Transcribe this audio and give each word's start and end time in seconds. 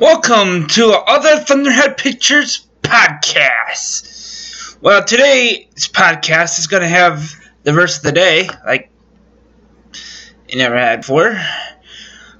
Welcome 0.00 0.66
to 0.68 0.92
Other 0.92 1.40
Thunderhead 1.40 1.98
Pictures 1.98 2.66
podcast. 2.80 4.78
Well, 4.80 5.04
today's 5.04 5.88
podcast 5.88 6.58
is 6.58 6.68
going 6.68 6.80
to 6.80 6.88
have 6.88 7.34
the 7.64 7.74
verse 7.74 7.98
of 7.98 8.04
the 8.04 8.12
day, 8.12 8.48
like 8.64 8.90
you 10.48 10.56
never 10.56 10.78
had 10.78 11.02
before. 11.02 11.38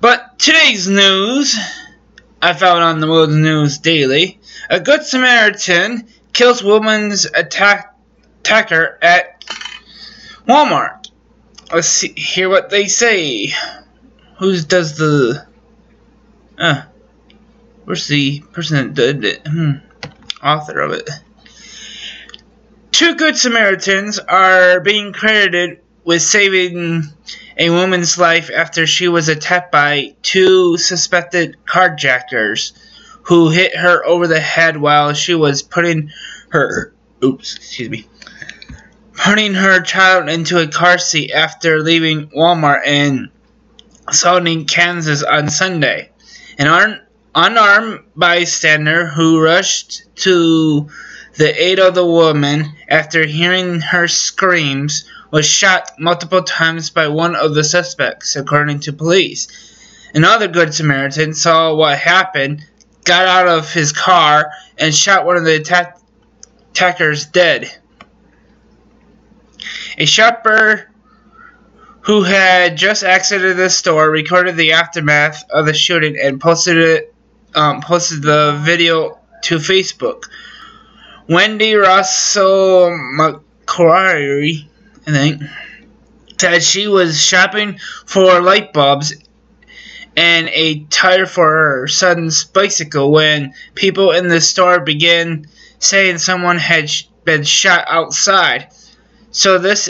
But 0.00 0.38
today's 0.38 0.88
news 0.88 1.54
I 2.40 2.54
found 2.54 2.82
on 2.82 3.00
the 3.00 3.06
World 3.06 3.28
News 3.28 3.76
Daily: 3.76 4.40
A 4.70 4.80
good 4.80 5.02
Samaritan 5.04 6.08
kills 6.32 6.64
woman's 6.64 7.26
attack 7.26 7.94
attacker 8.38 8.98
at 9.02 9.44
Walmart. 10.48 11.10
Let's 11.70 11.88
see, 11.88 12.14
hear 12.14 12.48
what 12.48 12.70
they 12.70 12.86
say. 12.86 13.52
Who 14.38 14.58
does 14.62 14.96
the? 14.96 15.46
Uh, 16.56 16.84
Where's 17.90 18.06
the 18.06 18.38
person 18.52 18.76
that 18.76 18.94
did 18.94 19.24
it? 19.24 19.48
Hmm. 19.48 19.72
Author 20.40 20.78
of 20.78 20.92
it. 20.92 21.10
Two 22.92 23.16
Good 23.16 23.36
Samaritans 23.36 24.20
are 24.20 24.78
being 24.78 25.12
credited 25.12 25.80
with 26.04 26.22
saving 26.22 27.02
a 27.58 27.70
woman's 27.70 28.16
life 28.16 28.48
after 28.54 28.86
she 28.86 29.08
was 29.08 29.28
attacked 29.28 29.72
by 29.72 30.14
two 30.22 30.76
suspected 30.76 31.56
carjackers 31.64 32.74
who 33.22 33.50
hit 33.50 33.74
her 33.74 34.06
over 34.06 34.28
the 34.28 34.38
head 34.38 34.76
while 34.76 35.12
she 35.12 35.34
was 35.34 35.60
putting 35.60 36.12
her 36.50 36.94
oops, 37.24 37.56
excuse 37.56 37.90
me. 37.90 38.06
Putting 39.14 39.54
her 39.54 39.80
child 39.80 40.28
into 40.28 40.62
a 40.62 40.68
car 40.68 40.98
seat 40.98 41.32
after 41.32 41.82
leaving 41.82 42.28
Walmart 42.28 42.86
in 42.86 43.32
Saulding, 44.12 44.66
Kansas 44.66 45.24
on 45.24 45.50
Sunday. 45.50 46.12
An 46.56 46.68
unarmed 47.34 48.00
bystander 48.16 49.06
who 49.06 49.42
rushed 49.42 50.02
to 50.16 50.88
the 51.36 51.62
aid 51.62 51.78
of 51.78 51.94
the 51.94 52.04
woman 52.04 52.72
after 52.88 53.24
hearing 53.24 53.80
her 53.80 54.08
screams 54.08 55.04
was 55.30 55.46
shot 55.46 55.92
multiple 55.98 56.42
times 56.42 56.90
by 56.90 57.06
one 57.08 57.36
of 57.36 57.54
the 57.54 57.62
suspects, 57.62 58.34
according 58.34 58.80
to 58.80 58.92
police. 58.92 59.48
Another 60.12 60.48
Good 60.48 60.74
Samaritan 60.74 61.34
saw 61.34 61.74
what 61.74 61.96
happened, 61.98 62.64
got 63.04 63.26
out 63.26 63.46
of 63.46 63.72
his 63.72 63.92
car, 63.92 64.50
and 64.76 64.92
shot 64.92 65.24
one 65.24 65.36
of 65.36 65.44
the 65.44 65.54
attack- 65.54 65.98
attackers 66.72 67.26
dead. 67.26 67.70
A 69.98 70.04
shopper 70.04 70.90
who 72.02 72.22
had 72.24 72.76
just 72.76 73.04
exited 73.04 73.56
the 73.56 73.70
store 73.70 74.10
recorded 74.10 74.56
the 74.56 74.72
aftermath 74.72 75.44
of 75.50 75.66
the 75.66 75.74
shooting 75.74 76.16
and 76.20 76.40
posted 76.40 76.76
it 76.76 77.09
um, 77.54 77.80
posted 77.80 78.22
the 78.22 78.60
video 78.62 79.18
to 79.42 79.56
Facebook. 79.56 80.24
Wendy 81.28 81.74
Russell 81.74 82.90
McQuarrie, 82.90 84.66
I 85.06 85.10
think, 85.10 85.42
said 86.38 86.62
she 86.62 86.88
was 86.88 87.22
shopping 87.22 87.78
for 88.06 88.40
light 88.40 88.72
bulbs 88.72 89.14
and 90.16 90.48
a 90.48 90.84
tire 90.84 91.26
for 91.26 91.48
her 91.48 91.86
son's 91.86 92.44
bicycle 92.44 93.12
when 93.12 93.54
people 93.74 94.10
in 94.10 94.28
the 94.28 94.40
store 94.40 94.80
began 94.80 95.46
saying 95.78 96.18
someone 96.18 96.58
had 96.58 96.90
been 97.24 97.44
shot 97.44 97.84
outside. 97.88 98.68
So 99.30 99.58
this 99.58 99.88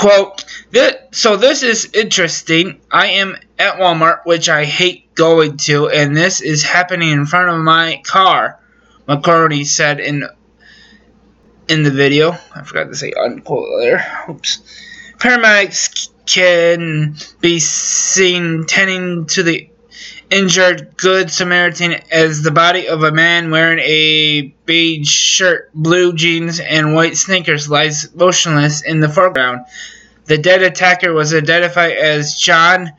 quote, 0.00 0.44
this, 0.70 0.94
so 1.12 1.36
this 1.36 1.62
is 1.62 1.90
interesting. 1.92 2.80
I 2.90 3.08
am 3.08 3.36
at 3.58 3.76
Walmart, 3.76 4.24
which 4.24 4.48
I 4.48 4.64
hate 4.64 5.14
going 5.14 5.58
to, 5.58 5.90
and 5.90 6.16
this 6.16 6.40
is 6.40 6.62
happening 6.62 7.10
in 7.10 7.26
front 7.26 7.50
of 7.50 7.58
my 7.58 8.00
car. 8.04 8.58
McCartney 9.06 9.66
said 9.66 10.00
in 10.00 10.24
in 11.68 11.82
the 11.82 11.90
video. 11.90 12.32
I 12.54 12.62
forgot 12.62 12.84
to 12.84 12.96
say 12.96 13.12
unquote 13.12 13.68
there. 13.80 14.24
Oops. 14.28 14.62
Paramedics 15.18 16.08
can 16.26 17.16
be 17.40 17.60
seen 17.60 18.64
tending 18.66 19.26
to 19.26 19.42
the 19.42 19.69
injured 20.30 20.96
Good 20.96 21.30
Samaritan 21.30 21.96
as 22.10 22.42
the 22.42 22.50
body 22.50 22.88
of 22.88 23.02
a 23.02 23.12
man 23.12 23.50
wearing 23.50 23.80
a 23.80 24.54
beige 24.64 25.08
shirt, 25.08 25.70
blue 25.74 26.12
jeans, 26.12 26.60
and 26.60 26.94
white 26.94 27.16
sneakers 27.16 27.68
lies 27.68 28.14
motionless 28.14 28.82
in 28.82 29.00
the 29.00 29.08
foreground. 29.08 29.66
The 30.26 30.38
dead 30.38 30.62
attacker 30.62 31.12
was 31.12 31.34
identified 31.34 31.92
as 31.92 32.36
John 32.36 32.92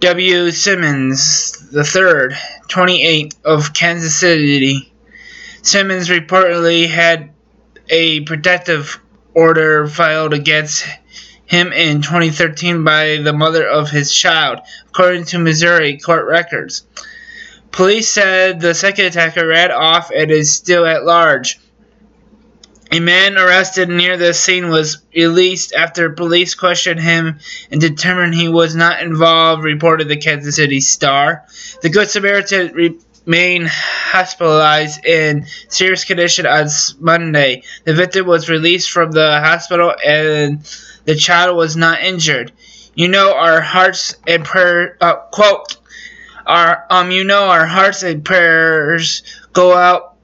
W. 0.00 0.50
Simmons 0.50 1.72
III, 1.74 2.36
28, 2.68 3.34
of 3.44 3.72
Kansas 3.72 4.16
City. 4.16 4.92
Simmons 5.62 6.08
reportedly 6.08 6.88
had 6.88 7.30
a 7.88 8.20
protective 8.20 9.00
order 9.34 9.86
filed 9.88 10.32
against 10.34 10.86
him 11.52 11.70
in 11.70 12.00
2013 12.00 12.82
by 12.82 13.18
the 13.18 13.34
mother 13.34 13.68
of 13.68 13.90
his 13.90 14.10
child, 14.10 14.60
according 14.88 15.26
to 15.26 15.38
Missouri 15.38 15.98
court 15.98 16.26
records. 16.26 16.86
Police 17.70 18.08
said 18.08 18.58
the 18.58 18.74
second 18.74 19.04
attacker 19.04 19.46
ran 19.46 19.70
off 19.70 20.10
and 20.10 20.30
is 20.30 20.56
still 20.56 20.86
at 20.86 21.04
large. 21.04 21.60
A 22.90 23.00
man 23.00 23.36
arrested 23.36 23.90
near 23.90 24.16
the 24.16 24.32
scene 24.32 24.70
was 24.70 25.02
released 25.14 25.74
after 25.74 26.08
police 26.08 26.54
questioned 26.54 27.00
him 27.00 27.38
and 27.70 27.80
determined 27.80 28.34
he 28.34 28.48
was 28.48 28.74
not 28.74 29.02
involved, 29.02 29.62
reported 29.62 30.08
the 30.08 30.16
Kansas 30.16 30.56
City 30.56 30.80
Star. 30.80 31.44
The 31.82 31.90
Good 31.90 32.08
Samaritan 32.08 32.98
remained 33.26 33.68
hospitalized 33.68 35.04
in 35.04 35.44
serious 35.68 36.04
condition 36.04 36.46
on 36.46 36.68
Monday. 36.98 37.62
The 37.84 37.92
victim 37.92 38.26
was 38.26 38.48
released 38.48 38.90
from 38.90 39.12
the 39.12 39.40
hospital 39.40 39.94
and 40.02 40.66
the 41.04 41.14
child 41.14 41.56
was 41.56 41.76
not 41.76 42.02
injured. 42.02 42.52
You 42.94 43.08
know 43.08 43.34
our 43.34 43.60
hearts 43.60 44.16
and 44.26 44.44
prayer 44.44 44.96
uh, 45.00 45.16
quote 45.16 45.76
our 46.46 46.86
um 46.90 47.10
you 47.10 47.24
know 47.24 47.44
our 47.44 47.66
hearts 47.66 48.02
and 48.02 48.24
prayers 48.24 49.22
go 49.52 49.74
out 49.74 50.16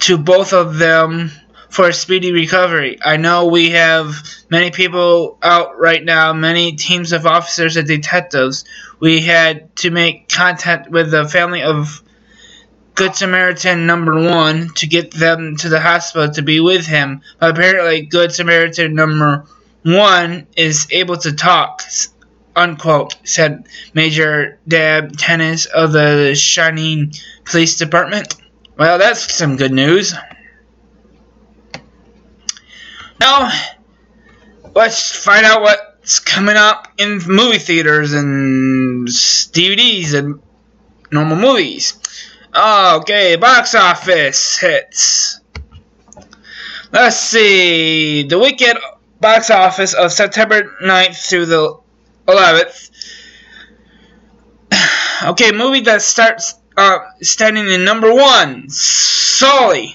to 0.00 0.18
both 0.18 0.52
of 0.52 0.78
them 0.78 1.30
for 1.68 1.88
a 1.88 1.92
speedy 1.92 2.32
recovery. 2.32 2.98
I 3.02 3.16
know 3.16 3.46
we 3.46 3.70
have 3.70 4.16
many 4.50 4.72
people 4.72 5.38
out 5.40 5.78
right 5.78 6.04
now, 6.04 6.32
many 6.32 6.74
teams 6.74 7.12
of 7.12 7.26
officers 7.26 7.76
and 7.76 7.86
detectives. 7.86 8.64
We 8.98 9.20
had 9.20 9.74
to 9.76 9.90
make 9.90 10.28
contact 10.28 10.90
with 10.90 11.10
the 11.10 11.28
family 11.28 11.62
of 11.62 12.02
Good 12.96 13.14
Samaritan 13.14 13.86
number 13.86 14.20
one 14.20 14.70
to 14.76 14.86
get 14.86 15.12
them 15.12 15.56
to 15.58 15.68
the 15.68 15.80
hospital 15.80 16.30
to 16.34 16.42
be 16.42 16.60
with 16.60 16.86
him. 16.86 17.22
But 17.38 17.50
apparently, 17.50 18.02
Good 18.02 18.32
Samaritan 18.32 18.94
number 18.94 19.46
one 19.82 20.46
is 20.56 20.86
able 20.90 21.16
to 21.18 21.32
talk, 21.32 21.82
unquote, 22.54 23.16
said 23.24 23.66
Major 23.94 24.58
Dab 24.68 25.16
Tennis 25.16 25.66
of 25.66 25.92
the 25.92 26.34
Shawnee 26.34 27.12
Police 27.44 27.76
Department. 27.76 28.34
Well, 28.76 28.98
that's 28.98 29.32
some 29.34 29.56
good 29.56 29.72
news. 29.72 30.14
Now, 33.20 33.50
let's 34.74 35.12
find 35.12 35.44
out 35.44 35.62
what's 35.62 36.20
coming 36.20 36.56
up 36.56 36.88
in 36.96 37.20
movie 37.26 37.58
theaters 37.58 38.14
and 38.14 39.06
DVDs 39.06 40.14
and 40.14 40.40
normal 41.12 41.36
movies. 41.36 41.98
Okay, 42.56 43.36
box 43.36 43.74
office 43.74 44.58
hits. 44.58 45.40
Let's 46.92 47.16
see. 47.16 48.24
The 48.24 48.38
weekend 48.38 48.78
box 49.20 49.50
office 49.50 49.94
of 49.94 50.12
September 50.12 50.74
9th 50.82 51.28
through 51.28 51.46
the 51.46 51.78
11th. 52.26 52.90
Okay, 55.22 55.52
movie 55.52 55.80
that 55.80 56.00
starts 56.00 56.54
uh, 56.78 57.00
standing 57.20 57.68
in 57.68 57.84
number 57.84 58.14
one, 58.14 58.70
Sully 58.70 59.94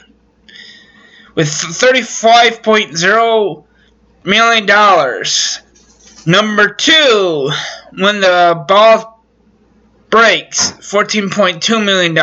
with 1.34 1.48
$35.0 1.48 3.66
million. 4.24 4.66
Number 6.28 6.74
two, 6.74 7.52
when 7.98 8.22
the 8.22 8.66
ball 8.68 9.16
Breaks, 10.10 10.72
$14.2 10.72 11.84
million. 11.84 12.14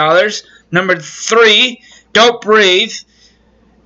Number 0.70 0.96
three, 0.96 1.82
Don't 2.12 2.40
Breathe, 2.40 2.94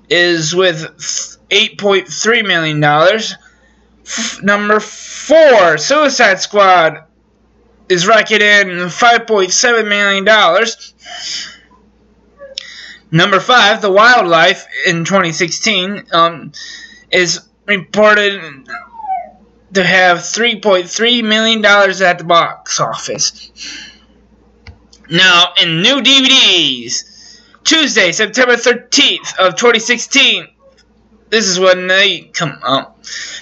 is 0.09 0.55
with 0.55 1.36
$8.3 1.51 2.47
million. 2.47 2.83
F- 2.83 4.43
number 4.43 4.81
four, 4.81 5.79
Suicide 5.79 6.41
Squad, 6.41 7.05
is 7.89 8.07
racking 8.07 8.41
in 8.41 8.69
$5.7 8.69 9.89
million. 9.89 10.25
Number 13.11 13.41
five, 13.41 13.81
The 13.81 13.91
Wildlife 13.91 14.67
in 14.87 15.05
2016 15.05 16.07
um, 16.13 16.53
is 17.11 17.49
reported 17.67 18.67
to 19.75 19.85
have 19.85 20.19
$3.3 20.19 21.25
million 21.25 21.65
at 21.65 22.19
the 22.19 22.25
box 22.25 22.81
office. 22.81 23.51
Now, 25.09 25.53
in 25.63 25.83
new 25.83 26.01
DVDs, 26.01 27.41
Tuesday, 27.63 28.13
September 28.13 28.55
13th 28.55 29.39
of 29.39 29.55
2016. 29.57 30.49
This 31.29 31.49
is 31.49 31.59
when 31.59 31.87
they 31.89 32.21
come 32.33 32.59
out. 32.65 32.97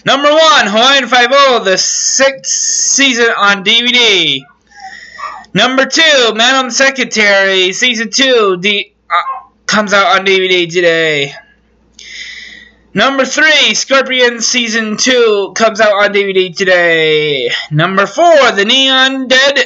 Number 0.07 0.31
one, 0.31 0.67
Hawaiian 0.67 1.07
Five-O, 1.07 1.63
the 1.65 1.77
sixth 1.77 2.53
season 2.53 3.27
on 3.37 3.65
DVD. 3.65 4.41
Number 5.53 5.87
two, 5.87 6.33
Madam 6.35 6.71
Secretary, 6.71 7.73
season 7.73 8.11
two, 8.11 8.57
D- 8.61 8.95
uh, 9.11 9.49
comes 9.67 9.93
out 9.93 10.19
on 10.19 10.27
DVD 10.27 10.69
today. 10.71 11.33
Number 12.95 13.25
three, 13.25 13.75
Scorpion 13.75 14.41
season 14.41 14.97
two 14.97 15.53
comes 15.57 15.81
out 15.81 15.93
on 15.93 16.13
DVD 16.13 16.55
today. 16.57 17.51
Number 17.71 18.07
four, 18.07 18.53
The 18.53 18.65
Neon 18.65 19.29
Dead 19.29 19.59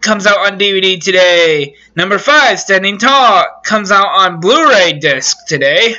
comes 0.00 0.26
out 0.26 0.38
on 0.38 0.58
DVD 0.58 1.00
today. 1.00 1.76
Number 1.96 2.18
five, 2.18 2.58
Standing 2.60 2.98
Tall 2.98 3.44
comes 3.64 3.90
out 3.90 4.08
on 4.08 4.40
Blu-ray 4.40 4.98
disc 4.98 5.36
today. 5.46 5.94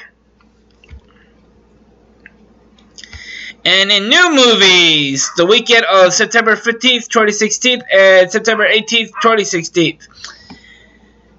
And 3.65 3.91
in 3.91 4.09
new 4.09 4.29
movies, 4.29 5.31
the 5.37 5.45
weekend 5.47 5.85
of 5.85 6.13
September 6.13 6.55
15th, 6.55 7.07
2016 7.07 7.81
and 7.91 8.31
September 8.31 8.67
18th, 8.67 9.09
2016. 9.23 9.97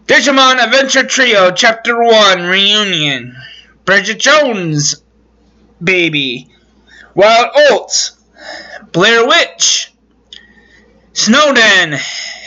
Digimon 0.06 0.58
Adventure 0.58 1.04
Trio 1.04 1.52
Chapter 1.52 2.02
1 2.02 2.42
Reunion. 2.46 3.36
Bridget 3.84 4.18
Jones 4.18 5.04
Baby. 5.82 6.50
Wild 7.14 7.50
Oats. 7.70 8.16
Blair 8.90 9.24
Witch. 9.24 9.92
Snowden. 11.12 11.92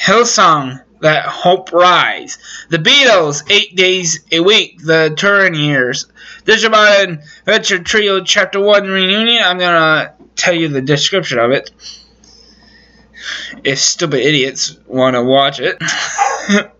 Hillsong. 0.03 0.83
Let 1.01 1.23
Hope 1.25 1.71
Rise. 1.71 2.37
The 2.69 2.77
Beatles, 2.77 3.49
Eight 3.49 3.75
Days 3.75 4.19
a 4.31 4.41
Week, 4.41 4.79
The 4.83 5.13
Touring 5.15 5.55
Years. 5.55 6.07
Digimon 6.45 7.23
Adventure 7.41 7.79
Trio 7.79 8.23
Chapter 8.23 8.59
1 8.59 8.87
Reunion. 8.87 9.41
I'm 9.43 9.57
gonna 9.57 10.13
tell 10.35 10.53
you 10.53 10.67
the 10.67 10.81
description 10.81 11.39
of 11.39 11.51
it. 11.51 11.71
If 13.63 13.79
stupid 13.79 14.19
idiots 14.19 14.77
wanna 14.87 15.23
watch 15.23 15.59
it. 15.59 15.77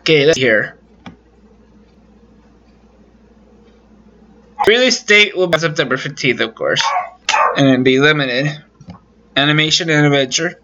okay, 0.00 0.26
let's 0.26 0.38
here. 0.38 0.76
Release 4.66 5.02
date 5.02 5.36
will 5.36 5.46
be 5.46 5.58
September 5.58 5.96
15th, 5.96 6.40
of 6.40 6.54
course. 6.54 6.82
And 7.56 7.68
it'll 7.68 7.82
be 7.82 7.98
limited. 7.98 8.62
Animation 9.36 9.88
and 9.88 10.06
adventure. 10.06 10.60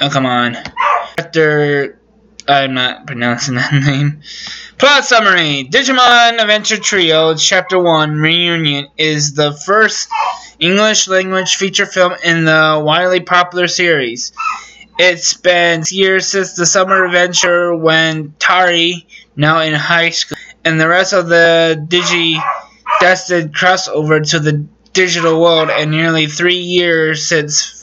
Oh, 0.00 0.10
come 0.10 0.26
on. 0.26 0.56
After. 1.18 1.98
I'm 2.46 2.72
not 2.72 3.06
pronouncing 3.06 3.56
that 3.56 3.72
name. 3.86 4.22
Plot 4.78 5.04
summary 5.04 5.68
Digimon 5.70 6.40
Adventure 6.40 6.78
Trio 6.78 7.34
Chapter 7.34 7.78
1 7.78 8.16
Reunion 8.20 8.86
is 8.96 9.34
the 9.34 9.52
first 9.52 10.08
English 10.58 11.08
language 11.08 11.56
feature 11.56 11.84
film 11.84 12.14
in 12.24 12.46
the 12.46 12.80
widely 12.82 13.20
popular 13.20 13.68
series. 13.68 14.32
It's 14.98 15.34
been 15.34 15.82
years 15.90 16.26
since 16.26 16.54
the 16.54 16.64
summer 16.64 17.04
adventure 17.04 17.76
when 17.76 18.34
Tari, 18.38 19.06
now 19.36 19.60
in 19.60 19.74
high 19.74 20.10
school, 20.10 20.38
and 20.64 20.80
the 20.80 20.88
rest 20.88 21.12
of 21.12 21.28
the 21.28 21.84
Digi 21.88 22.42
destined 23.00 23.54
crossover 23.54 24.26
to 24.30 24.40
the 24.40 24.64
digital 24.94 25.40
world, 25.40 25.68
and 25.70 25.90
nearly 25.90 26.26
three 26.26 26.56
years 26.56 27.28
since 27.28 27.77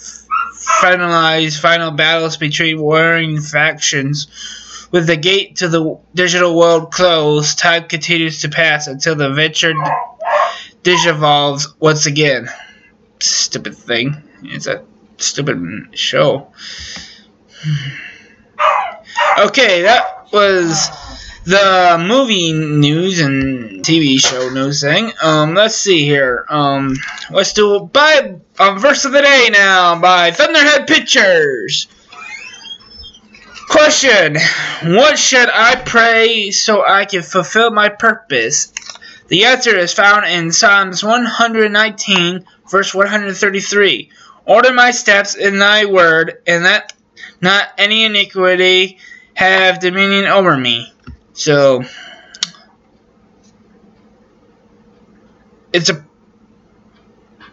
finalized 0.86 1.60
final 1.60 1.90
battles 1.92 2.38
between 2.38 2.80
warring 2.80 3.42
factions. 3.42 4.28
With 4.92 5.08
the 5.08 5.18
gate 5.18 5.58
to 5.58 5.68
the 5.68 6.00
digital 6.14 6.56
world 6.56 6.92
closed, 6.92 7.58
time 7.58 7.88
continues 7.88 8.42
to 8.42 8.50
pass 8.50 8.86
until 8.86 9.16
the 9.16 9.34
venture 9.34 9.74
digivolves 10.84 11.74
once 11.80 12.06
again. 12.06 12.48
Stupid 13.20 13.76
thing. 13.76 14.22
It's 14.44 14.68
a 14.68 14.84
stupid 15.18 15.90
show. 15.94 16.52
Okay, 19.38 19.82
that 19.84 20.28
was 20.32 20.90
the 21.46 22.04
movie 22.08 22.54
news 22.54 23.20
and 23.20 23.84
TV 23.84 24.20
show 24.20 24.50
news 24.50 24.82
thing. 24.82 25.12
Um, 25.22 25.54
let's 25.54 25.76
see 25.76 26.04
here. 26.04 26.46
Um, 26.50 26.96
let's 27.30 27.54
do 27.54 27.82
by 27.92 28.36
um, 28.58 28.80
verse 28.80 29.06
of 29.06 29.12
the 29.12 29.22
day 29.22 29.50
now 29.52 30.00
by 30.00 30.32
Thunderhead 30.32 30.88
Pictures. 30.88 31.88
Question: 33.70 34.38
What 34.96 35.20
should 35.20 35.50
I 35.50 35.76
pray 35.76 36.50
so 36.50 36.84
I 36.86 37.06
can 37.06 37.22
fulfill 37.22 37.70
my 37.72 37.90
purpose? 37.90 38.74
The 39.28 39.46
answer 39.46 39.76
is 39.76 39.94
found 39.94 40.26
in 40.26 40.52
Psalms 40.52 41.04
119, 41.04 42.46
verse 42.70 42.94
133. 42.94 44.10
Order 44.46 44.74
my 44.74 44.92
steps 44.92 45.36
in 45.36 45.60
thy 45.60 45.86
word, 45.86 46.42
and 46.48 46.64
let 46.64 46.94
not 47.42 47.68
any 47.78 48.06
iniquity 48.06 48.98
have 49.36 49.80
dominion 49.80 50.26
over 50.26 50.56
me. 50.58 50.92
So, 51.36 51.84
it's 55.74 55.90
a 55.90 56.06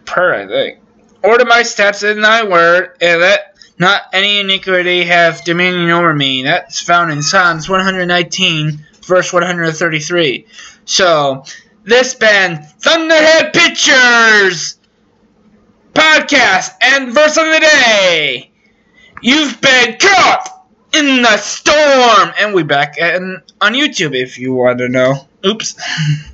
prayer, 0.04 0.34
I 0.34 0.46
think. 0.46 0.78
Order 1.24 1.44
my 1.44 1.64
steps 1.64 2.04
in 2.04 2.20
thy 2.20 2.44
word, 2.44 2.96
and 3.00 3.20
let 3.20 3.56
not 3.78 4.02
any 4.12 4.38
iniquity 4.38 5.02
have 5.04 5.44
dominion 5.44 5.90
over 5.90 6.14
me. 6.14 6.44
That's 6.44 6.80
found 6.80 7.10
in 7.10 7.22
Psalms 7.22 7.68
119, 7.68 8.86
verse 9.02 9.32
133. 9.32 10.46
So, 10.84 11.44
this 11.82 12.14
been 12.14 12.62
Thunderhead 12.62 13.52
Pictures 13.52 14.78
podcast 15.92 16.70
and 16.80 17.12
verse 17.12 17.36
of 17.36 17.46
the 17.46 17.58
day. 17.60 18.52
You've 19.20 19.60
been 19.60 19.96
caught 19.98 20.51
in 20.94 21.22
the 21.22 21.36
storm, 21.38 22.32
and 22.38 22.54
we 22.54 22.62
back 22.62 22.94
and 23.00 23.42
on 23.60 23.72
YouTube 23.74 24.14
if 24.14 24.38
you 24.38 24.54
want 24.54 24.78
to 24.78 24.88
know. 24.88 25.14
Oops. 25.46 25.74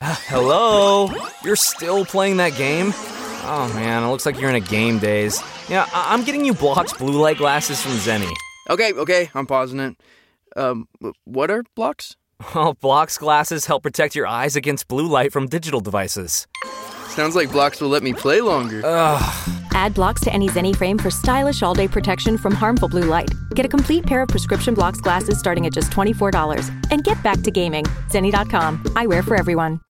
Hello? 0.00 1.10
You're 1.44 1.56
still 1.56 2.04
playing 2.04 2.36
that 2.36 2.54
game? 2.56 2.92
Oh 3.50 3.70
man, 3.74 4.02
it 4.04 4.08
looks 4.08 4.26
like 4.26 4.38
you're 4.40 4.50
in 4.50 4.56
a 4.56 4.60
game 4.60 4.98
daze. 4.98 5.42
Yeah, 5.68 5.88
I- 5.92 6.12
I'm 6.14 6.22
getting 6.24 6.44
you 6.44 6.54
Blokz 6.54 6.92
blue 6.96 7.20
light 7.20 7.38
glasses 7.38 7.80
from 7.82 7.92
Zenni. 7.92 8.30
Okay, 8.70 8.92
okay, 8.92 9.30
I'm 9.34 9.46
pausing 9.46 9.80
it. 9.80 9.96
Um, 10.56 10.88
what 11.24 11.50
are 11.50 11.64
Blokz? 11.74 12.14
Well, 12.54 12.74
Blokz 12.80 13.18
glasses 13.18 13.66
help 13.66 13.82
protect 13.82 14.14
your 14.14 14.26
eyes 14.26 14.54
against 14.56 14.86
blue 14.88 15.06
light 15.08 15.32
from 15.32 15.46
digital 15.46 15.80
devices. 15.80 16.46
Sounds 17.18 17.34
like 17.34 17.50
Blokz 17.50 17.80
will 17.80 17.88
let 17.88 18.04
me 18.04 18.12
play 18.12 18.40
longer. 18.40 18.80
Add 19.72 19.94
Blokz 19.94 20.20
to 20.20 20.32
any 20.32 20.48
Zenni 20.48 20.76
frame 20.76 20.96
for 20.98 21.10
stylish 21.10 21.64
all 21.64 21.74
day 21.74 21.88
protection 21.88 22.38
from 22.38 22.54
harmful 22.54 22.88
blue 22.88 23.06
light. 23.06 23.34
Get 23.56 23.66
a 23.66 23.68
complete 23.68 24.06
pair 24.06 24.22
of 24.22 24.28
prescription 24.28 24.72
Blokz 24.72 25.00
glasses 25.00 25.36
starting 25.36 25.66
at 25.66 25.72
just 25.72 25.90
$24. 25.90 26.70
And 26.92 27.02
get 27.02 27.20
back 27.24 27.40
to 27.40 27.50
gaming. 27.50 27.86
Zenni.com. 28.06 28.84
Eyewear 28.94 29.24
for 29.24 29.34
everyone. 29.34 29.80